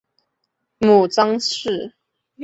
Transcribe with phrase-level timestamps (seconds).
[0.79, 1.93] 母臧氏。